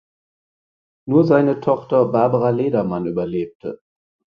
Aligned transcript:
Nur 1.07 1.25
seine 1.25 1.59
Tochter 1.59 2.05
Barbara 2.07 2.49
Ledermann 2.49 3.05
überlebte. 3.05 3.83